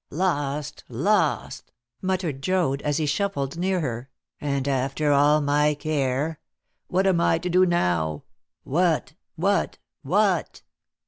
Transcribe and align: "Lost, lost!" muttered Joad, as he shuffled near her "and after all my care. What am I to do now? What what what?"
"Lost, 0.09 0.83
lost!" 0.89 1.71
muttered 2.01 2.41
Joad, 2.41 2.81
as 2.81 2.97
he 2.97 3.05
shuffled 3.05 3.55
near 3.55 3.81
her 3.81 4.09
"and 4.39 4.67
after 4.67 5.11
all 5.11 5.41
my 5.41 5.75
care. 5.75 6.39
What 6.87 7.05
am 7.05 7.21
I 7.21 7.37
to 7.37 7.49
do 7.51 7.67
now? 7.67 8.23
What 8.63 9.13
what 9.35 9.77
what?" 10.01 10.63